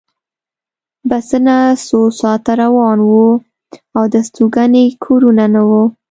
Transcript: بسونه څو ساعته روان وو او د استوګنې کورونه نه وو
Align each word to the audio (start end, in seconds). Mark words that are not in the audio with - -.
بسونه 1.09 1.55
څو 1.87 1.99
ساعته 2.19 2.51
روان 2.63 2.97
وو 3.09 3.27
او 3.95 4.03
د 4.11 4.15
استوګنې 4.23 4.85
کورونه 5.03 5.45
نه 5.53 5.61
وو 5.69 5.83